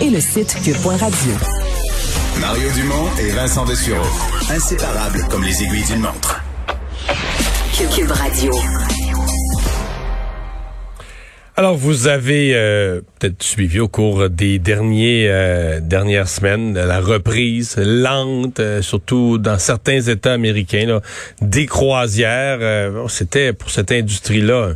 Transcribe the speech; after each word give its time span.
et 0.00 0.10
le 0.10 0.20
site 0.20 0.56
cube.radio. 0.62 1.32
Mario 2.40 2.70
Dumont 2.72 3.08
et 3.20 3.30
Vincent 3.30 3.64
Dessureau. 3.64 4.06
Inséparables 4.50 5.20
comme 5.30 5.44
les 5.44 5.62
aiguilles 5.62 5.84
d'une 5.84 6.00
montre. 6.00 6.42
Cube 7.94 8.10
Radio. 8.10 8.52
Alors, 11.56 11.76
vous 11.76 12.06
avez 12.06 12.54
euh, 12.54 13.00
peut-être 13.18 13.42
suivi 13.42 13.80
au 13.80 13.88
cours 13.88 14.30
des 14.30 14.58
derniers 14.58 15.26
euh, 15.28 15.80
dernières 15.80 16.28
semaines 16.28 16.74
la 16.74 17.00
reprise 17.00 17.76
lente, 17.76 18.60
euh, 18.60 18.82
surtout 18.82 19.38
dans 19.38 19.58
certains 19.58 20.00
États 20.00 20.34
américains, 20.34 20.86
là, 20.86 21.00
des 21.40 21.66
croisières. 21.66 22.92
C'était 23.08 23.52
pour 23.52 23.70
cette 23.70 23.90
industrie-là 23.90 24.74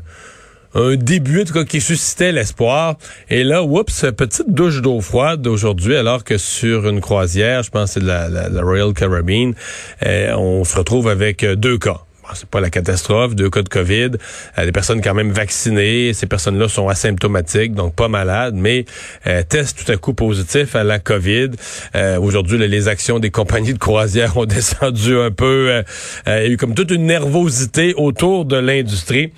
un, 0.75 0.97
début, 0.97 1.43
en 1.43 1.45
tout 1.45 1.55
cas, 1.55 1.65
qui 1.65 1.81
suscitait 1.81 2.33
l'espoir. 2.33 2.97
Et 3.31 3.45
là, 3.45 3.63
oups, 3.63 4.07
petite 4.17 4.49
douche 4.49 4.81
d'eau 4.83 5.01
froide 5.01 5.47
aujourd'hui, 5.47 5.97
alors 5.97 6.25
que 6.25 6.39
sur 6.39 6.89
une 6.89 7.01
croisière, 7.01 7.63
je 7.63 7.71
pense 7.71 7.95
que 7.95 8.01
c'est 8.01 8.07
la, 8.07 8.29
la, 8.29 8.63
Royal 8.63 8.93
Caribbean, 8.93 9.55
on 10.03 10.65
se 10.65 10.77
retrouve 10.77 11.09
avec 11.09 11.45
deux 11.45 11.79
cas 11.79 12.03
c'est 12.35 12.49
pas 12.49 12.61
la 12.61 12.71
catastrophe, 12.71 13.35
deux 13.35 13.51
cas 13.51 13.63
de 13.63 13.69
COVID, 13.69 14.11
euh, 14.59 14.65
des 14.65 14.73
personnes 14.73 15.01
quand 15.01 15.15
même 15.15 15.31
vaccinées, 15.31 16.13
ces 16.13 16.27
personnes-là 16.27 16.69
sont 16.69 16.89
asymptomatiques, 16.89 17.75
donc 17.75 17.95
pas 17.95 18.09
malades, 18.09 18.55
mais 18.55 18.85
euh, 19.27 19.43
testent 19.43 19.85
tout 19.85 19.93
à 19.93 19.97
coup 19.97 20.15
positif 20.15 20.75
à 20.77 20.85
la 20.85 20.99
COVID. 20.99 21.51
Euh, 21.95 22.19
aujourd'hui, 22.19 22.59
les 22.59 22.89
actions 22.89 23.19
des 23.19 23.31
compagnies 23.31 23.75
de 23.75 23.79
croisière 23.79 24.37
ont 24.37 24.47
descendu 24.47 25.19
un 25.19 25.31
peu. 25.31 25.83
il 26.27 26.33
y 26.33 26.35
a 26.35 26.49
eu 26.49 26.57
comme 26.57 26.75
toute 26.75 26.91
une 26.91 27.07
nervosité 27.07 27.95
autour 27.97 28.45
de 28.45 28.57
l'industrie. 28.57 29.33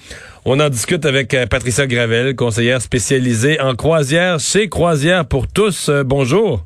On 0.46 0.60
en 0.60 0.68
discute 0.68 1.06
avec 1.06 1.34
Patricia 1.48 1.86
Gravel, 1.86 2.36
conseillère 2.36 2.82
spécialisée 2.82 3.58
en 3.62 3.74
croisière 3.74 4.38
chez 4.38 4.68
Croisière 4.68 5.26
pour 5.26 5.46
tous. 5.48 5.88
bonjour. 6.04 6.60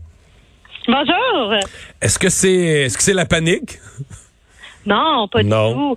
Bonjour. 0.89 1.55
Est-ce 2.03 2.19
que 2.19 2.29
c'est 2.29 2.87
est-ce 2.87 2.97
que 2.97 3.05
c'est 3.05 3.15
la 3.15 3.25
panique? 3.25 3.79
Non, 4.85 5.29
pas 5.29 5.43
du 5.45 5.51
tout. 5.51 5.97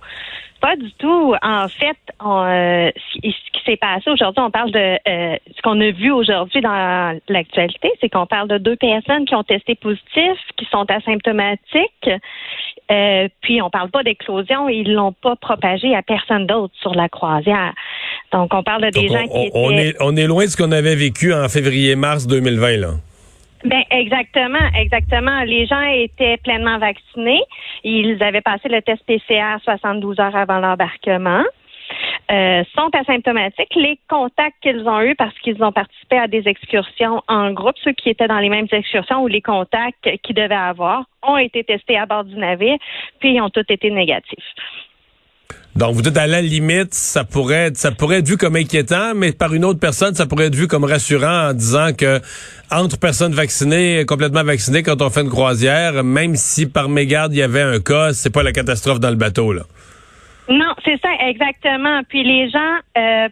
Pas 0.60 0.76
du 0.76 0.92
tout. 0.92 1.34
En 1.42 1.66
fait, 1.66 1.96
euh, 2.24 2.90
ce 3.14 3.18
qui 3.20 3.64
s'est 3.66 3.76
passé 3.76 4.10
aujourd'hui, 4.10 4.44
on 4.44 4.50
parle 4.52 4.70
de 4.70 4.78
euh, 5.08 5.36
ce 5.56 5.62
qu'on 5.62 5.80
a 5.80 5.90
vu 5.90 6.12
aujourd'hui 6.12 6.60
dans 6.60 7.18
l'actualité, 7.28 7.90
c'est 8.00 8.08
qu'on 8.08 8.26
parle 8.26 8.46
de 8.46 8.58
deux 8.58 8.76
personnes 8.76 9.24
qui 9.24 9.34
ont 9.34 9.42
testé 9.42 9.74
positif, 9.74 10.38
qui 10.56 10.66
sont 10.70 10.84
asymptomatiques. 10.88 12.10
Euh, 12.90 13.28
puis 13.40 13.62
on 13.62 13.70
parle 13.70 13.90
pas 13.90 14.02
d'éclosion, 14.02 14.68
ils 14.68 14.92
l'ont 14.92 15.12
pas 15.12 15.36
propagé 15.36 15.94
à 15.94 16.02
personne 16.02 16.46
d'autre 16.46 16.74
sur 16.80 16.94
la 16.94 17.08
croisière. 17.08 17.72
Donc 18.32 18.52
on 18.52 18.62
parle 18.62 18.82
de 18.82 18.90
des 18.90 19.08
gens 19.08 19.26
qui 19.26 19.50
on 19.54 19.70
est 19.70 19.94
on 20.00 20.16
est 20.16 20.26
loin 20.26 20.44
de 20.44 20.50
ce 20.50 20.56
qu'on 20.56 20.72
avait 20.72 20.96
vécu 20.96 21.32
en 21.32 21.48
février-mars 21.48 22.26
2020 22.26 22.76
là. 22.78 22.88
Ben 23.64 23.82
exactement, 23.90 24.58
exactement. 24.76 25.42
Les 25.44 25.66
gens 25.66 25.82
étaient 25.94 26.36
pleinement 26.38 26.78
vaccinés. 26.78 27.42
Ils 27.84 28.20
avaient 28.22 28.40
passé 28.40 28.68
le 28.68 28.82
test 28.82 29.02
PCR 29.06 29.58
72 29.62 30.18
heures 30.18 30.34
avant 30.34 30.58
l'embarquement. 30.58 31.44
Euh, 32.30 32.62
sont 32.74 32.88
asymptomatiques. 32.94 33.74
Les 33.74 33.98
contacts 34.08 34.56
qu'ils 34.62 34.88
ont 34.88 35.02
eus 35.02 35.14
parce 35.16 35.36
qu'ils 35.40 35.62
ont 35.62 35.72
participé 35.72 36.16
à 36.16 36.28
des 36.28 36.42
excursions 36.46 37.20
en 37.28 37.52
groupe, 37.52 37.74
ceux 37.82 37.92
qui 37.92 38.08
étaient 38.08 38.28
dans 38.28 38.38
les 38.38 38.48
mêmes 38.48 38.68
excursions 38.72 39.22
ou 39.22 39.26
les 39.26 39.42
contacts 39.42 40.08
qu'ils 40.22 40.36
devaient 40.36 40.54
avoir, 40.54 41.04
ont 41.22 41.36
été 41.36 41.62
testés 41.64 41.98
à 41.98 42.06
bord 42.06 42.24
du 42.24 42.36
navire, 42.36 42.78
puis 43.18 43.34
ils 43.34 43.40
ont 43.40 43.50
tous 43.50 43.64
été 43.68 43.90
négatifs. 43.90 44.38
Donc, 45.74 45.94
vous 45.94 46.02
dites 46.02 46.16
à 46.16 46.26
la 46.26 46.42
limite, 46.42 46.94
ça 46.94 47.24
pourrait 47.24 47.66
être, 47.66 47.76
ça 47.76 47.92
pourrait 47.92 48.18
être 48.18 48.28
vu 48.28 48.36
comme 48.36 48.56
inquiétant, 48.56 49.14
mais 49.14 49.32
par 49.32 49.52
une 49.52 49.64
autre 49.64 49.80
personne, 49.80 50.14
ça 50.14 50.26
pourrait 50.26 50.46
être 50.46 50.54
vu 50.54 50.68
comme 50.68 50.84
rassurant 50.84 51.48
en 51.48 51.52
disant 51.54 51.92
que 51.96 52.20
entre 52.70 52.98
personnes 52.98 53.32
vaccinées, 53.32 54.04
complètement 54.06 54.44
vaccinées, 54.44 54.82
quand 54.82 55.02
on 55.02 55.10
fait 55.10 55.22
une 55.22 55.30
croisière, 55.30 56.04
même 56.04 56.36
si 56.36 56.66
par 56.66 56.88
mégarde 56.88 57.32
il 57.34 57.38
y 57.38 57.42
avait 57.42 57.62
un 57.62 57.80
cas, 57.80 58.12
c'est 58.12 58.32
pas 58.32 58.42
la 58.42 58.52
catastrophe 58.52 59.00
dans 59.00 59.10
le 59.10 59.16
bateau, 59.16 59.52
là. 59.52 59.62
Non, 60.48 60.74
c'est 60.84 61.00
ça, 61.00 61.08
exactement. 61.26 62.02
Puis 62.08 62.24
les 62.24 62.50
gens, 62.50 62.78
euh, 62.98 63.28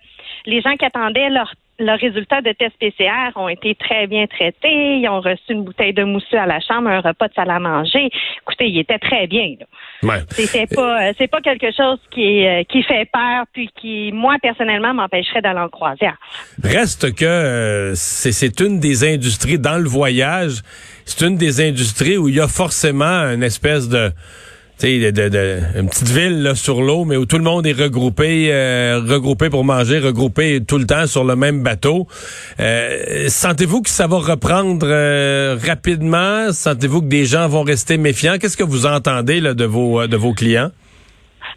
les 0.47 0.60
gens 0.60 0.76
qui 0.76 0.84
attendaient 0.84 1.31
leur 1.31 1.53
leurs 1.81 1.98
résultats 1.98 2.43
de 2.43 2.53
test 2.53 2.75
PCR 2.78 3.32
ont 3.37 3.48
été 3.48 3.75
très 3.75 4.06
bien 4.06 4.26
traités. 4.26 4.98
Ils 4.98 5.09
ont 5.09 5.20
reçu 5.20 5.41
une 5.49 5.65
bouteille 5.65 5.94
de 5.94 6.04
mousseux 6.04 6.38
à 6.38 6.47
la 6.47 6.60
chambre, 6.60 6.88
un 6.88 7.00
repas 7.00 7.28
de 7.28 7.34
salle 7.34 7.50
à 7.50 7.59
manger. 7.59 8.10
Écoutez, 8.43 8.69
ils 8.69 8.81
étaient 8.81 8.99
très 8.99 9.26
bien. 9.26 9.54
Ouais. 10.03 10.19
C'était 10.31 10.66
pas, 10.66 11.09
euh, 11.09 11.12
c'est 11.19 11.28
pas 11.28 11.41
quelque 11.41 11.72
chose 11.75 11.99
qui 12.10 12.47
euh, 12.47 12.62
qui 12.65 12.82
fait 12.82 13.09
peur 13.10 13.44
puis 13.53 13.70
qui, 13.81 14.12
moi 14.12 14.37
personnellement, 14.41 14.94
m'empêcherait 14.94 15.41
d'aller 15.41 15.60
en 15.60 15.69
croisière. 15.69 16.16
Reste 16.62 17.15
que 17.15 17.25
euh, 17.25 17.94
c'est 17.94 18.32
c'est 18.32 18.60
une 18.60 18.78
des 18.78 19.04
industries 19.04 19.59
dans 19.59 19.78
le 19.78 19.88
voyage. 19.88 20.62
C'est 21.06 21.26
une 21.26 21.37
des 21.37 21.60
industries 21.60 22.19
où 22.19 22.28
il 22.28 22.37
y 22.37 22.41
a 22.41 22.49
forcément 22.49 23.25
une 23.32 23.43
espèce 23.43 23.88
de 23.88 24.12
de, 24.80 25.28
de, 25.28 25.60
une 25.78 25.88
petite 25.88 26.08
ville 26.08 26.42
là, 26.42 26.54
sur 26.54 26.80
l'eau, 26.80 27.04
mais 27.04 27.16
où 27.16 27.26
tout 27.26 27.36
le 27.36 27.44
monde 27.44 27.66
est 27.66 27.78
regroupé, 27.78 28.48
euh, 28.50 29.00
regroupé 29.06 29.50
pour 29.50 29.64
manger, 29.64 29.98
regroupé 29.98 30.60
tout 30.66 30.78
le 30.78 30.86
temps 30.86 31.06
sur 31.06 31.24
le 31.24 31.36
même 31.36 31.62
bateau. 31.62 32.06
Euh, 32.60 33.28
sentez-vous 33.28 33.82
que 33.82 33.90
ça 33.90 34.06
va 34.06 34.19
reprendre 34.19 34.86
euh, 34.88 35.56
rapidement? 35.66 36.52
Sentez-vous 36.52 37.02
que 37.02 37.08
des 37.08 37.26
gens 37.26 37.46
vont 37.48 37.62
rester 37.62 37.98
méfiants? 37.98 38.36
Qu'est-ce 38.40 38.56
que 38.56 38.64
vous 38.64 38.86
entendez 38.86 39.40
là, 39.40 39.54
de 39.54 39.64
vos 39.64 40.06
de 40.06 40.16
vos 40.16 40.32
clients? 40.32 40.70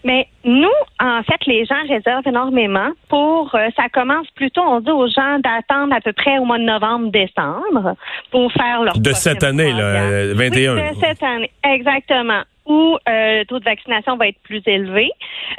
Mais 0.06 0.28
nous, 0.44 0.68
en 1.00 1.24
fait, 1.24 1.40
les 1.48 1.66
gens 1.66 1.82
réservent 1.88 2.28
énormément 2.28 2.90
pour. 3.08 3.52
ça 3.78 3.88
commence 3.94 4.28
plutôt, 4.36 4.62
on 4.62 4.82
dit 4.82 4.92
aux 4.92 5.08
gens 5.08 5.40
d'attendre 5.40 5.96
à 5.96 6.02
peu 6.02 6.12
près 6.12 6.40
au 6.40 6.46
mois 6.46 6.58
de 6.58 6.64
novembre, 6.64 7.10
décembre 7.10 7.96
pour 8.32 8.52
faire 8.52 8.84
leur. 8.84 8.98
De 8.98 9.14
cette 9.14 9.44
année, 9.44 9.72
là, 9.72 10.34
21. 10.34 10.76
de 10.76 10.82
cette 11.00 11.24
année, 11.24 11.52
exactement 11.64 12.44
où 12.66 12.98
euh, 13.10 13.40
le 13.40 13.46
taux 13.46 13.60
de 13.60 13.66
vaccination 13.66 14.18
va 14.18 14.28
être 14.28 14.40
plus 14.44 14.62
élevé 14.66 15.12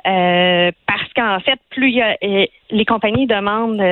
euh, 0.07 0.71
parce 0.87 1.13
qu'en 1.15 1.41
fait, 1.41 1.61
plus 1.71 1.91
y 1.91 2.03
a, 2.03 2.17
euh, 2.23 2.47
les 2.71 2.85
compagnies 2.85 3.27
demandent 3.27 3.83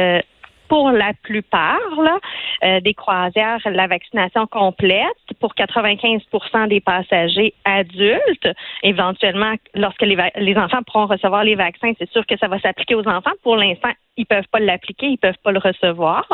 pour 0.69 0.91
la 0.91 1.12
plupart 1.23 1.78
là, 1.99 2.81
des 2.81 2.95
croisières 2.95 3.59
la 3.67 3.87
vaccination 3.87 4.47
complète 4.47 5.05
pour 5.39 5.53
95% 5.55 6.69
des 6.69 6.81
passagers 6.81 7.53
adultes. 7.67 8.49
Éventuellement, 8.83 9.53
lorsque 9.75 10.00
les, 10.00 10.17
les, 10.37 10.56
enfants 10.56 10.83
pourront 10.87 11.06
recevoir 11.06 11.44
les 11.44 11.56
vaccins, 11.56 11.93
c'est 11.99 12.11
sûr 12.11 12.25
que 12.25 12.39
ça 12.39 12.49
va 12.49 12.59
s'appliquer 12.59 12.94
aux 12.94 13.06
enfants. 13.06 13.33
Pour 13.43 13.56
l'instant, 13.56 13.91
ils 14.17 14.25
peuvent 14.25 14.49
pas 14.50 14.61
l'appliquer, 14.61 15.09
ils 15.09 15.19
peuvent 15.19 15.37
pas 15.44 15.53
le 15.53 15.59
recevoir. 15.59 16.27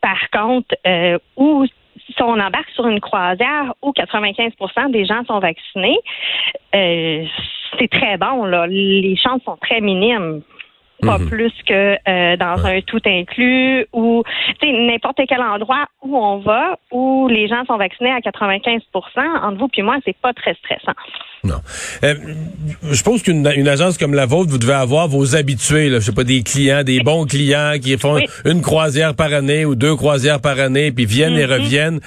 par 0.00 0.30
contre, 0.32 0.74
où 1.36 1.66
si 2.16 2.22
on 2.22 2.38
embarque 2.38 2.70
sur 2.74 2.86
une 2.86 3.00
croisière 3.00 3.74
où 3.82 3.92
95% 3.92 4.90
des 4.90 5.04
gens 5.04 5.24
sont 5.26 5.38
vaccinés, 5.38 5.98
euh, 6.74 7.24
c'est 7.78 7.90
très 7.90 8.16
bon. 8.16 8.44
Là. 8.44 8.66
Les 8.66 9.16
chances 9.16 9.42
sont 9.44 9.56
très 9.56 9.80
minimes 9.80 10.42
pas 11.00 11.18
mhm. 11.18 11.28
plus 11.28 11.52
que 11.66 11.94
euh, 12.08 12.36
dans 12.36 12.64
un 12.64 12.80
tout 12.80 13.00
inclus 13.04 13.86
ou 13.92 14.22
n'importe 14.62 15.20
quel 15.28 15.40
endroit 15.40 15.86
où 16.02 16.16
on 16.16 16.38
va 16.38 16.78
où 16.90 17.28
les 17.28 17.48
gens 17.48 17.64
sont 17.66 17.76
vaccinés 17.76 18.12
à 18.12 18.20
95% 18.20 18.80
entre 19.42 19.58
vous 19.58 19.68
puis 19.68 19.82
moi 19.82 19.96
c'est 20.04 20.16
pas 20.16 20.32
très 20.32 20.54
stressant. 20.54 20.94
Non. 21.44 21.60
Euh, 22.02 22.14
je 22.90 23.02
pense 23.02 23.22
qu'une 23.22 23.46
agence 23.68 23.98
comme 23.98 24.14
la 24.14 24.24
vôtre, 24.24 24.50
vous 24.50 24.58
devez 24.58 24.72
avoir 24.72 25.08
vos 25.08 25.36
habitués, 25.36 25.90
là, 25.90 26.00
je 26.00 26.06
sais 26.06 26.12
pas, 26.12 26.24
des 26.24 26.42
clients, 26.42 26.82
des 26.82 27.00
bons 27.00 27.26
clients 27.26 27.72
qui 27.80 27.98
font 27.98 28.18
une 28.46 28.62
croisière 28.62 29.14
par 29.14 29.32
année 29.32 29.66
ou 29.66 29.74
deux 29.74 29.94
croisières 29.94 30.40
par 30.40 30.58
année, 30.58 30.90
puis 30.90 31.04
viennent 31.04 31.36
et 31.36 31.46
mhm. 31.46 31.52
reviennent. 31.52 32.00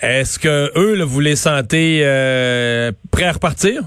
Est-ce 0.00 0.38
que 0.38 0.72
eux, 0.78 0.94
là, 0.94 1.04
vous 1.04 1.20
les 1.20 1.36
sentez 1.36 2.00
euh, 2.02 2.90
prêts 3.10 3.26
à 3.26 3.32
repartir? 3.32 3.82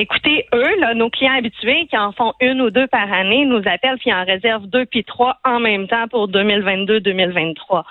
Écoutez, 0.00 0.46
eux, 0.54 0.80
là, 0.80 0.94
nos 0.94 1.10
clients 1.10 1.36
habitués 1.36 1.86
qui 1.90 1.98
en 1.98 2.12
font 2.12 2.32
une 2.40 2.62
ou 2.62 2.70
deux 2.70 2.86
par 2.86 3.12
année 3.12 3.44
nous 3.44 3.60
appellent 3.66 3.98
puis 3.98 4.10
en 4.10 4.24
réservent 4.24 4.66
deux 4.66 4.86
puis 4.86 5.04
trois 5.04 5.36
en 5.44 5.60
même 5.60 5.88
temps 5.88 6.08
pour 6.08 6.26
2022-2023. 6.30 7.82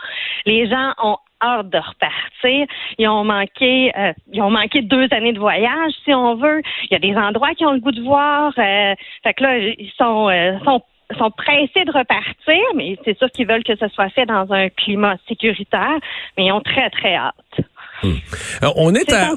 Les 0.47 0.67
gens 0.67 0.93
ont 1.03 1.17
hâte 1.39 1.69
de 1.69 1.77
repartir. 1.77 2.65
Ils 2.97 3.07
ont 3.07 3.23
manqué, 3.23 3.91
euh, 3.95 4.11
ils 4.33 4.41
ont 4.41 4.49
manqué 4.49 4.81
deux 4.81 5.07
années 5.11 5.33
de 5.33 5.39
voyage, 5.39 5.91
si 6.03 6.11
on 6.11 6.33
veut. 6.33 6.63
Il 6.85 6.93
y 6.93 6.95
a 6.95 6.99
des 6.99 7.15
endroits 7.15 7.53
qui 7.53 7.63
ont 7.67 7.73
le 7.73 7.79
goût 7.79 7.91
de 7.91 8.01
voir. 8.01 8.53
Euh, 8.57 8.95
fait 9.23 9.33
que 9.35 9.43
là, 9.43 9.59
ils 9.59 9.91
sont, 9.95 10.29
euh, 10.29 10.57
sont 10.65 10.81
sont 11.17 11.31
pressés 11.31 11.85
de 11.85 11.91
repartir, 11.91 12.61
mais 12.75 12.97
c'est 13.03 13.17
sûr 13.17 13.31
qu'ils 13.31 13.47
veulent 13.47 13.63
que 13.63 13.75
ce 13.75 13.87
soit 13.89 14.09
fait 14.09 14.25
dans 14.25 14.51
un 14.51 14.69
climat 14.69 15.15
sécuritaire, 15.27 15.97
mais 16.37 16.45
ils 16.45 16.51
ont 16.51 16.61
très, 16.61 16.89
très 16.89 17.15
hâte. 17.15 17.35
Hmm. 18.01 18.13
on 18.75 18.95
est, 18.95 19.11
à, 19.11 19.31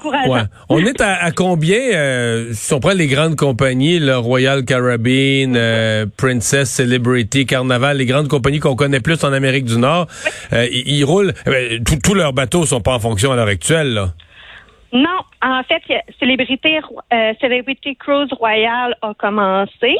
on 0.68 0.78
est 0.78 1.00
à, 1.00 1.30
combien 1.32 1.78
euh, 1.78 2.50
si 2.52 2.72
on 2.72 2.80
prend 2.80 2.92
les 2.92 3.08
grandes 3.08 3.34
compagnies, 3.36 3.98
le 3.98 4.16
Royal 4.16 4.64
Caribbean, 4.64 5.54
euh, 5.56 6.06
Princess, 6.16 6.70
Celebrity, 6.70 7.44
Carnaval, 7.44 7.96
les 7.96 8.06
grandes 8.06 8.28
compagnies 8.28 8.60
qu'on 8.60 8.76
connaît 8.76 9.00
plus 9.00 9.22
en 9.24 9.32
Amérique 9.32 9.64
du 9.64 9.78
Nord, 9.78 10.06
euh, 10.52 10.68
ils, 10.70 11.04
roulent. 11.04 11.34
Eh 11.46 11.50
ben, 11.50 11.84
tous 11.84 12.14
leurs 12.14 12.32
bateaux 12.32 12.64
sont 12.64 12.80
pas 12.80 12.94
en 12.94 13.00
fonction 13.00 13.32
à 13.32 13.36
l'heure 13.36 13.48
actuelle. 13.48 13.94
Là. 13.94 14.14
Non, 14.92 15.20
en 15.42 15.62
fait, 15.62 15.82
Célébrité, 16.18 16.80
euh, 17.12 17.32
Celebrity 17.40 17.96
Cruise 17.96 18.30
Royale 18.32 18.94
a 19.00 19.14
commencé. 19.14 19.96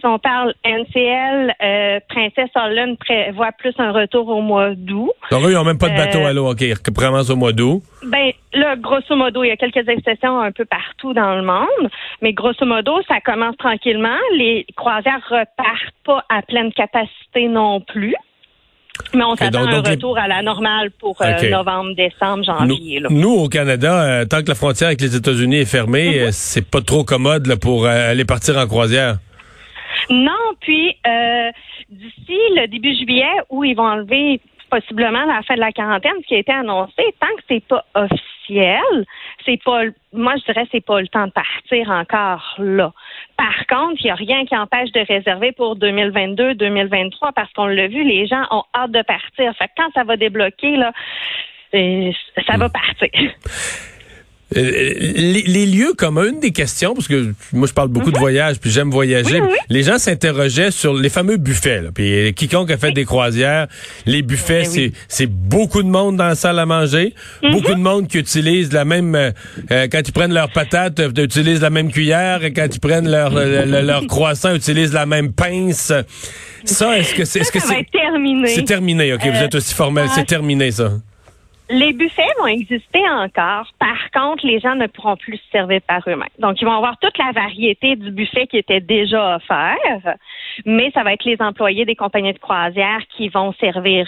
Si 0.00 0.04
on 0.04 0.18
parle 0.18 0.52
NCL, 0.64 1.54
euh, 1.62 2.00
Princesse 2.08 2.50
Holland 2.56 2.98
prévoit 2.98 3.52
plus 3.52 3.72
un 3.78 3.92
retour 3.92 4.26
au 4.28 4.40
mois 4.40 4.74
d'août. 4.74 5.12
Donc, 5.30 5.44
eux, 5.44 5.50
ils 5.50 5.54
n'ont 5.54 5.64
même 5.64 5.78
pas 5.78 5.90
de 5.90 5.96
bateau 5.96 6.18
Euh, 6.18 6.26
à 6.26 6.32
l'eau, 6.32 6.50
OK, 6.50 6.60
ils 6.60 6.76
commencent 6.76 7.30
au 7.30 7.36
mois 7.36 7.52
d'août. 7.52 7.82
Ben, 8.04 8.32
là, 8.52 8.74
grosso 8.74 9.14
modo, 9.14 9.44
il 9.44 9.48
y 9.48 9.52
a 9.52 9.56
quelques 9.56 9.88
exceptions 9.88 10.40
un 10.40 10.50
peu 10.50 10.64
partout 10.64 11.14
dans 11.14 11.36
le 11.36 11.42
monde, 11.42 11.90
mais 12.20 12.32
grosso 12.32 12.66
modo, 12.66 13.00
ça 13.06 13.20
commence 13.20 13.56
tranquillement. 13.58 14.18
Les 14.34 14.66
croisières 14.76 15.24
repartent 15.28 15.94
pas 16.04 16.24
à 16.28 16.42
pleine 16.42 16.72
capacité 16.72 17.46
non 17.46 17.80
plus. 17.80 18.16
Mais 19.14 19.24
on 19.24 19.36
s'attend 19.36 19.66
à 19.66 19.70
un 19.70 19.82
les- 19.82 19.90
retour 19.90 20.18
à 20.18 20.26
la 20.28 20.42
normale 20.42 20.90
pour 20.92 21.20
euh, 21.20 21.50
novembre, 21.50 21.94
décembre, 21.94 22.38
Nous, 22.38 22.74
janvier. 22.76 23.00
là. 23.00 23.08
nous, 23.10 23.30
au 23.30 23.48
Canada, 23.48 24.02
euh, 24.02 24.24
tant 24.24 24.42
que 24.42 24.48
la 24.48 24.54
frontière 24.54 24.88
avec 24.88 25.00
les 25.00 25.14
États-Unis 25.16 25.56
est 25.58 25.64
fermée, 25.70 26.08
Mhm. 26.20 26.26
euh, 26.26 26.28
c'est 26.32 26.68
pas 26.68 26.80
trop 26.80 27.04
commode 27.04 27.46
là, 27.46 27.56
pour 27.56 27.86
aller 27.86 28.24
partir 28.24 28.56
en 28.58 28.66
croisière. 28.66 29.16
Non, 30.10 30.32
puis 30.60 30.96
euh, 31.06 31.50
d'ici 31.90 32.38
le 32.56 32.66
début 32.68 32.94
juillet, 32.96 33.26
où 33.50 33.64
ils 33.64 33.74
vont 33.74 33.86
enlever 33.86 34.40
possiblement 34.70 35.24
la 35.26 35.42
fin 35.42 35.54
de 35.54 35.60
la 35.60 35.70
quarantaine, 35.72 36.12
ce 36.22 36.26
qui 36.26 36.34
a 36.34 36.38
été 36.38 36.52
annoncé, 36.52 37.02
tant 37.20 37.26
que 37.36 37.42
c'est 37.48 37.62
pas 37.66 37.84
officiel, 37.94 39.04
c'est 39.44 39.62
pas, 39.62 39.82
moi 40.14 40.32
je 40.38 40.44
dirais 40.50 40.66
c'est 40.72 40.84
pas 40.84 41.00
le 41.00 41.08
temps 41.08 41.26
de 41.26 41.32
partir 41.32 41.90
encore 41.90 42.54
là. 42.58 42.92
Par 43.36 43.66
contre, 43.66 44.00
il 44.00 44.04
n'y 44.04 44.10
a 44.10 44.14
rien 44.14 44.44
qui 44.44 44.56
empêche 44.56 44.92
de 44.92 45.00
réserver 45.00 45.52
pour 45.52 45.76
2022, 45.76 46.54
2023 46.54 47.32
parce 47.32 47.52
qu'on 47.52 47.66
l'a 47.66 47.88
vu, 47.88 48.04
les 48.04 48.26
gens 48.26 48.44
ont 48.50 48.64
hâte 48.74 48.92
de 48.92 49.02
partir. 49.02 49.54
Fait 49.56 49.66
que 49.66 49.72
quand 49.76 49.90
ça 49.94 50.04
va 50.04 50.16
débloquer 50.16 50.76
là, 50.76 50.92
euh, 51.74 52.12
ça 52.46 52.56
va 52.56 52.68
partir. 52.68 53.08
Euh, 54.56 54.92
les, 55.14 55.42
les 55.46 55.66
lieux 55.66 55.92
communs, 55.96 56.28
une 56.28 56.40
des 56.40 56.50
questions, 56.52 56.94
parce 56.94 57.08
que 57.08 57.32
moi 57.52 57.66
je 57.66 57.72
parle 57.72 57.88
beaucoup 57.88 58.10
de 58.10 58.18
voyages, 58.18 58.58
puis 58.58 58.70
j'aime 58.70 58.90
voyager. 58.90 59.40
Mhm. 59.40 59.46
Oui, 59.46 59.52
oui. 59.52 59.58
Les 59.70 59.82
gens 59.82 59.98
s'interrogeaient 59.98 60.70
sur 60.70 60.94
les 60.94 61.08
fameux 61.08 61.36
buffets. 61.36 61.82
Là. 61.82 61.90
Puis 61.94 62.12
euh, 62.28 62.32
quiconque 62.32 62.70
a 62.70 62.76
fait 62.78 62.92
des 62.92 63.04
croisières, 63.04 63.66
les 64.06 64.22
buffets, 64.22 64.62
Eh 64.62 64.66
c'est 64.66 64.92
c'est 65.08 65.26
beaucoup 65.26 65.82
de 65.82 65.88
monde 65.88 66.16
dans 66.16 66.26
la 66.26 66.34
salle 66.34 66.58
à 66.58 66.66
manger, 66.66 67.14
Mhm. 67.42 67.52
beaucoup 67.52 67.74
de 67.74 67.80
monde 67.80 68.08
qui 68.08 68.18
utilise 68.18 68.72
la 68.72 68.84
même 68.84 69.14
euh, 69.14 69.30
euh, 69.70 69.88
quand 69.90 70.00
ils 70.06 70.12
prennent 70.12 70.34
leurs 70.34 70.50
patates, 70.52 71.00
euh, 71.00 71.10
utilisent 71.16 71.60
la 71.62 71.70
même 71.70 71.90
cuillère, 71.90 72.44
et 72.44 72.52
quand 72.52 72.66
ils 72.74 72.80
prennent 72.80 73.08
leur 73.10 73.30
le- 73.30 73.82
leur 73.82 74.06
croissant, 74.06 74.54
utilisent 74.54 74.92
la 74.92 75.06
même 75.06 75.32
pince. 75.32 75.92
Ça, 76.64 76.96
est-ce 76.98 77.14
que 77.14 77.24
c'est 77.24 77.40
que 77.40 77.58
c'est 77.60 77.86
terminé. 77.90 78.48
c'est 78.48 78.64
terminé 78.64 79.12
Ok, 79.14 79.20
vous 79.24 79.42
êtes 79.42 79.54
aussi 79.54 79.74
formel, 79.74 80.06
ah, 80.08 80.12
c'est 80.14 80.26
terminé 80.26 80.70
ça. 80.70 80.92
Les 81.72 81.94
buffets 81.94 82.22
vont 82.38 82.48
exister 82.48 83.00
encore. 83.08 83.66
Par 83.78 84.10
contre, 84.12 84.46
les 84.46 84.60
gens 84.60 84.74
ne 84.74 84.86
pourront 84.86 85.16
plus 85.16 85.38
se 85.38 85.50
servir 85.50 85.80
par 85.88 86.02
eux-mêmes. 86.06 86.28
Donc, 86.38 86.60
ils 86.60 86.66
vont 86.66 86.76
avoir 86.76 86.98
toute 86.98 87.16
la 87.16 87.32
variété 87.32 87.96
du 87.96 88.10
buffet 88.10 88.46
qui 88.46 88.58
était 88.58 88.80
déjà 88.80 89.36
offert, 89.36 89.78
mais 90.66 90.90
ça 90.92 91.02
va 91.02 91.14
être 91.14 91.24
les 91.24 91.40
employés 91.40 91.86
des 91.86 91.96
compagnies 91.96 92.34
de 92.34 92.38
croisière 92.38 93.00
qui 93.16 93.30
vont 93.30 93.54
servir 93.54 94.06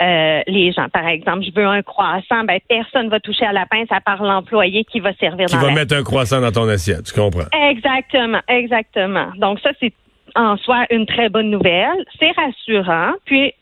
euh, 0.00 0.40
les 0.48 0.72
gens. 0.72 0.88
Par 0.88 1.06
exemple, 1.06 1.44
je 1.44 1.52
veux 1.54 1.66
un 1.66 1.82
croissant, 1.82 2.42
ben 2.42 2.58
personne 2.68 3.08
va 3.08 3.20
toucher 3.20 3.46
à 3.46 3.52
la 3.52 3.66
pince 3.66 3.86
à 3.90 4.00
part 4.00 4.22
l'employé 4.24 4.84
qui 4.84 4.98
va 4.98 5.14
servir 5.14 5.46
Qui 5.46 5.54
dans 5.54 5.60
va 5.60 5.68
la 5.68 5.74
mettre 5.74 5.94
un 5.94 6.02
croissant 6.02 6.40
dans 6.40 6.50
ton 6.50 6.68
assiette, 6.68 7.04
tu 7.04 7.14
comprends? 7.14 7.46
Exactement, 7.70 8.40
exactement. 8.48 9.28
Donc 9.36 9.60
ça, 9.60 9.70
c'est 9.78 9.92
en 10.34 10.56
soi 10.56 10.86
une 10.90 11.06
très 11.06 11.28
bonne 11.28 11.50
nouvelle. 11.50 12.04
C'est 12.18 12.32
rassurant, 12.32 13.12
puis 13.24 13.52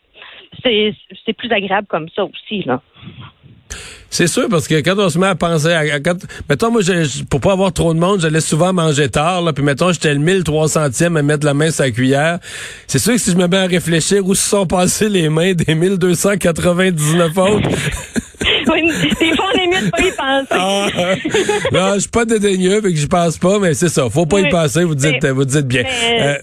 c'est 0.63 0.95
c'est 1.23 1.33
plus 1.33 1.51
agréable 1.51 1.87
comme 1.87 2.09
ça 2.09 2.23
aussi, 2.25 2.63
là. 2.63 2.81
C'est 4.09 4.27
sûr, 4.27 4.47
parce 4.47 4.67
que 4.67 4.75
quand 4.81 4.93
on 4.99 5.09
se 5.09 5.17
met 5.17 5.25
à 5.25 5.33
penser 5.33 5.73
à, 5.73 5.99
quand, 5.99 6.17
mettons, 6.47 6.69
moi, 6.69 6.81
je, 6.81 7.03
je- 7.03 7.23
pour 7.23 7.41
pas 7.41 7.53
avoir 7.53 7.73
trop 7.73 7.95
de 7.95 7.99
monde, 7.99 8.21
j'allais 8.21 8.41
souvent 8.41 8.71
manger 8.71 9.09
tard, 9.09 9.41
là, 9.41 9.53
puis 9.53 9.63
mettons, 9.63 9.91
j'étais 9.91 10.13
le 10.13 10.19
1300e 10.19 11.17
à 11.17 11.21
mettre 11.23 11.45
la 11.47 11.55
main 11.55 11.71
sur 11.71 11.83
la 11.83 11.89
cuillère. 11.89 12.37
C'est 12.85 12.99
sûr 12.99 13.13
que 13.13 13.17
si 13.19 13.31
je 13.31 13.37
me 13.37 13.47
mets 13.47 13.57
à 13.57 13.65
réfléchir 13.65 14.23
où 14.23 14.35
se 14.35 14.47
sont 14.47 14.67
passées 14.67 15.09
les 15.09 15.29
mains 15.29 15.53
des 15.53 15.73
1299 15.73 17.37
autres, 17.39 17.69
Oui, 18.73 18.81
des 19.19 19.35
fois, 19.35 19.45
on 19.53 19.59
est 19.59 19.67
mieux 19.67 19.85
de 19.85 19.91
pas 19.91 20.01
y 20.01 20.11
penser. 20.11 20.47
ah, 20.51 20.87
non, 21.71 21.93
je 21.95 21.99
suis 21.99 22.09
pas 22.09 22.25
dédaigneux, 22.25 22.81
fait 22.81 22.91
que 22.91 22.97
j'y 22.97 23.07
pense 23.07 23.37
pas, 23.37 23.59
mais 23.59 23.73
c'est 23.73 23.89
ça, 23.89 24.07
faut 24.09 24.25
pas 24.25 24.39
y 24.39 24.49
penser, 24.49 24.83
vous 24.83 24.95
dites, 24.95 25.21
Mais- 25.21 25.31
vous 25.31 25.45
dites 25.45 25.67
bien. 25.67 25.83
Euh, 25.83 26.35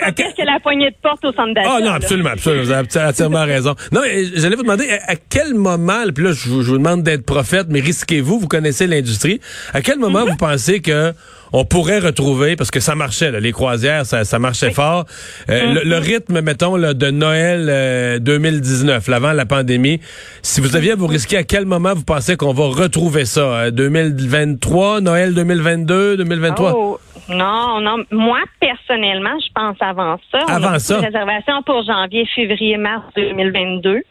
pas 0.00 0.06
à- 0.06 0.12
pire 0.12 0.26
que 0.36 0.44
la 0.44 0.58
poignée 0.60 0.90
de 0.90 0.96
porte 1.02 1.24
au 1.24 1.32
centre 1.32 1.54
d'achat. 1.54 1.68
Ah 1.76 1.80
non, 1.80 1.86
là. 1.86 1.94
absolument, 1.94 2.30
absolument. 2.30 2.64
Vous 2.64 2.70
avez 2.72 2.88
entièrement 3.08 3.44
raison. 3.44 3.74
Non, 3.92 4.00
mais 4.02 4.24
j'allais 4.34 4.56
vous 4.56 4.62
demander 4.62 4.88
à, 4.90 5.12
à 5.12 5.16
quel 5.16 5.54
moment, 5.54 6.02
puis 6.14 6.24
là, 6.24 6.32
je 6.32 6.48
vous, 6.48 6.62
je 6.62 6.70
vous 6.70 6.78
demande 6.78 7.02
d'être 7.02 7.24
prophète, 7.24 7.66
mais 7.70 7.80
risquez-vous, 7.80 8.38
vous 8.40 8.48
connaissez 8.48 8.86
l'industrie. 8.86 9.40
À 9.72 9.80
quel 9.80 9.98
moment 9.98 10.24
Mhm. 10.24 10.30
vous 10.30 10.36
pensez 10.36 10.80
que 10.80 11.12
on 11.50 11.64
pourrait 11.64 11.98
retrouver, 12.00 12.56
parce 12.56 12.70
que 12.70 12.78
ça 12.78 12.94
marchait, 12.94 13.30
là, 13.30 13.40
les 13.40 13.52
croisières, 13.52 14.04
ça, 14.04 14.24
ça 14.24 14.38
marchait 14.38 14.70
fort, 14.70 15.06
euh, 15.48 15.72
le, 15.72 15.80
Mhm. 15.82 15.88
le 15.88 15.96
rythme, 15.96 16.40
mettons, 16.42 16.76
là, 16.76 16.92
de 16.92 17.10
Noël 17.10 17.68
euh, 17.70 18.18
2019, 18.18 19.08
l'avant 19.08 19.32
la 19.32 19.46
pandémie, 19.46 19.98
si 20.42 20.60
vous 20.60 20.76
aviez 20.76 20.92
à 20.92 20.94
vous 20.94 21.06
risquer, 21.06 21.38
à 21.38 21.44
quel 21.44 21.64
moment 21.68 21.94
vous 21.94 22.04
pensez 22.04 22.36
qu'on 22.36 22.52
va 22.52 22.64
retrouver 22.64 23.24
ça? 23.24 23.40
Euh, 23.40 23.70
2023, 23.70 25.00
Noël 25.00 25.34
2022, 25.34 26.16
2023? 26.16 26.72
Oh, 26.74 26.98
non, 27.28 27.80
non. 27.80 27.96
Moi, 28.10 28.40
personnellement, 28.60 29.38
je 29.40 29.52
pense 29.54 29.76
avant 29.80 30.18
ça. 30.32 30.38
On 30.48 30.52
a 30.52 30.54
Avant 30.56 30.78
ça? 30.78 31.00
de 31.00 31.04
réservations 31.06 31.62
pour 31.64 31.82
janvier, 31.84 32.26
février, 32.34 32.76
mars 32.76 33.04
2022. 33.16 34.02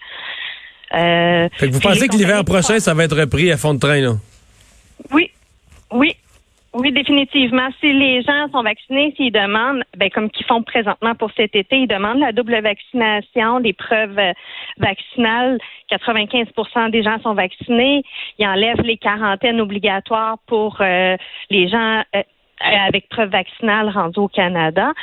Euh, 0.93 1.49
Fait 1.53 1.67
que 1.67 1.73
vous 1.73 1.79
pensez 1.81 2.07
que 2.07 2.15
l'hiver 2.15 2.45
prochain, 2.45 2.79
ça 2.79 2.93
va 2.93 3.03
être 3.03 3.17
repris 3.17 3.51
à 3.51 3.57
fond 3.57 3.73
de 3.73 3.79
train, 3.79 3.99
là? 3.99 4.11
Oui, 5.11 5.31
oui. 5.91 6.15
Oui, 6.79 6.91
définitivement. 6.91 7.69
Si 7.79 7.91
les 7.91 8.21
gens 8.21 8.51
sont 8.51 8.61
vaccinés, 8.61 9.11
s'ils 9.17 9.31
demandent, 9.31 9.83
ben, 9.97 10.11
comme 10.11 10.29
qu'ils 10.29 10.45
font 10.45 10.61
présentement 10.61 11.15
pour 11.15 11.31
cet 11.35 11.55
été, 11.55 11.79
ils 11.79 11.87
demandent 11.87 12.19
la 12.19 12.31
double 12.31 12.61
vaccination, 12.61 13.57
les 13.57 13.73
preuves 13.73 14.19
euh, 14.19 14.33
vaccinales. 14.77 15.57
95% 15.89 16.91
des 16.91 17.01
gens 17.01 17.19
sont 17.23 17.33
vaccinés. 17.33 18.03
Ils 18.37 18.45
enlèvent 18.45 18.83
les 18.83 18.97
quarantaines 18.97 19.59
obligatoires 19.59 20.37
pour 20.45 20.77
euh, 20.81 21.17
les 21.49 21.67
gens 21.67 22.03
euh, 22.15 22.21
avec 22.61 23.09
preuve 23.09 23.31
vaccinale 23.31 23.89
rendus 23.89 24.19
au 24.19 24.27
Canada. 24.27 24.93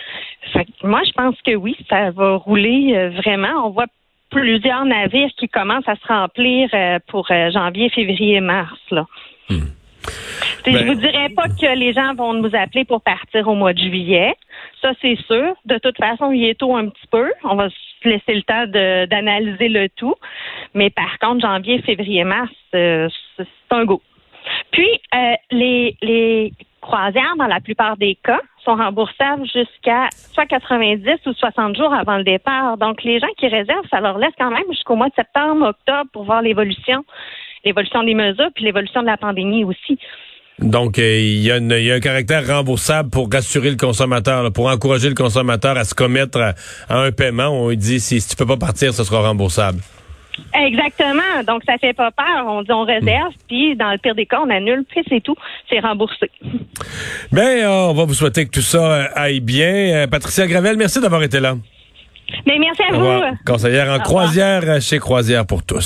Fait 0.53 0.67
que 0.67 0.87
moi, 0.87 1.01
je 1.05 1.13
pense 1.13 1.35
que 1.43 1.57
oui, 1.57 1.77
ça 1.89 2.13
va 2.13 2.37
rouler 2.37 3.09
vraiment. 3.17 3.67
On 3.67 3.71
voit 3.71 3.87
plusieurs 4.31 4.85
navires 4.85 5.31
qui 5.37 5.49
commencent 5.49 5.89
à 5.89 5.97
se 5.97 6.07
remplir 6.07 6.69
pour 7.09 7.29
janvier, 7.29 7.91
février, 7.91 8.41
mars. 8.41 8.81
Là. 8.91 9.07
T'sais, 10.65 10.73
Ben- 10.73 10.79
je 10.79 10.85
vous 10.87 10.95
dirais 10.95 11.29
pas 11.37 11.49
que 11.49 11.77
les 11.77 11.93
gens 11.93 12.15
vont 12.15 12.33
nous 12.33 12.51
appeler 12.55 12.85
pour 12.87 13.03
partir 13.03 13.47
au 13.49 13.55
mois 13.55 13.75
de 13.75 13.79
juillet. 13.79 14.35
Ça, 14.81 14.93
c'est 15.03 15.17
sûr. 15.27 15.55
De 15.67 15.77
toute 15.77 15.99
façon, 15.99 16.33
il 16.33 16.45
est 16.45 16.59
tôt 16.59 16.75
un 16.75 16.89
petit 16.89 17.07
peu. 17.11 17.31
On 17.45 17.55
va 17.55 17.69
se 17.69 18.09
laisser 18.09 18.35
le 18.35 18.43
temps 18.43 18.67
d'analyser 18.67 19.69
le 19.69 19.89
tout. 19.91 20.15
Mais 20.73 20.89
par 20.89 21.19
contre, 21.19 21.43
janvier, 21.43 21.83
février, 21.83 22.25
mars, 22.25 22.51
euh, 22.75 23.09
c'est 23.37 23.45
c'est 23.69 23.77
un 23.77 23.85
go. 23.85 24.01
Puis, 24.71 24.89
euh, 25.15 25.35
les, 25.51 25.97
les 26.01 26.53
croisières, 26.81 27.35
dans 27.39 27.47
la 27.47 27.61
plupart 27.61 27.97
des 27.97 28.17
cas, 28.23 28.41
sont 28.65 28.77
remboursables 28.77 29.45
jusqu'à 29.47 30.09
soit 30.33 30.47
90 30.47 31.19
ou 31.27 31.33
60 31.33 31.77
jours 31.77 31.93
avant 31.93 32.17
le 32.19 32.25
départ. 32.25 32.77
Donc, 32.79 33.03
les 33.05 33.21
gens 33.21 33.33
qui 33.39 33.49
réservent, 33.49 33.89
ça 33.91 34.01
leur 34.01 34.19
laisse 34.19 34.35
quand 34.39 34.51
même 34.51 34.65
jusqu'au 34.71 34.97
mois 34.97 35.09
de 35.09 35.15
septembre, 35.15 35.69
octobre 35.69 36.09
pour 36.13 36.25
voir 36.25 36.43
l'évolution, 36.43 37.05
l'évolution 37.65 38.03
des 38.03 38.15
mesures, 38.15 38.51
puis 38.55 38.65
l'évolution 38.65 39.01
de 39.03 39.07
la 39.07 39.17
pandémie 39.17 39.65
aussi. 39.65 39.99
Donc, 40.61 40.99
euh, 40.99 41.19
il 41.21 41.41
y, 41.43 41.51
a 41.51 41.57
une- 41.57 41.73
il 41.77 41.85
y 41.85 41.91
a 41.91 41.95
un 41.97 42.01
caractère 42.01 42.47
remboursable 42.47 43.11
pour 43.11 43.29
rassurer 43.33 43.71
le 43.71 43.77
consommateur, 43.77 44.43
là, 44.45 44.51
pour 44.51 44.67
encourager 44.69 45.09
le 45.09 45.15
consommateur 45.17 45.77
à 45.77 45.85
se 45.85 45.95
commettre 45.95 46.41
à, 46.41 46.55
à 46.89 46.99
un 47.01 47.11
paiement. 47.11 47.49
On 47.49 47.71
lui 47.71 47.77
dit, 47.77 47.99
si, 48.01 48.21
si 48.21 48.29
tu 48.29 48.37
peux 48.37 48.47
pas 48.47 48.57
partir, 48.57 48.95
ce 48.95 49.03
sera 49.03 49.21
remboursable. 49.27 49.81
Exactement. 50.53 51.43
Donc, 51.47 51.63
ça 51.67 51.75
fait 51.79 51.93
pas 51.93 52.11
peur. 52.11 52.47
On 52.47 52.63
dit 52.63 52.73
on 52.73 52.85
réserve, 52.85 53.33
puis 53.49 53.77
dans 53.77 53.91
le 53.93 53.99
pire 53.99 54.15
des 54.15 54.27
cas, 54.27 54.41
on 54.45 54.51
annule, 54.51 54.85
puis 54.89 55.03
c'est 55.09 55.21
tout. 55.23 55.37
C'est 55.71 55.81
remboursé. 55.81 56.31
Ben, 57.33 57.43
euh, 57.65 57.69
on 57.91 57.95
va 57.95 58.05
vous 58.05 58.15
souhaiter 58.15 58.45
que 58.45 58.51
tout 58.51 58.61
ça 58.63 58.79
euh, 58.93 59.05
aille 59.15 59.41
bien. 59.41 60.07
Patricia 60.11 60.47
Gravel, 60.47 60.77
merci 60.77 61.01
d'avoir 61.01 61.23
été 61.23 61.39
là. 61.41 61.57
Mais 62.47 62.59
merci 62.59 62.83
à 62.91 62.97
vous. 62.97 63.37
Conseillère 63.47 63.91
en 63.93 63.99
croisière 63.99 64.81
chez 64.81 64.99
Croisière 64.99 65.47
pour 65.47 65.63
tous. 65.63 65.83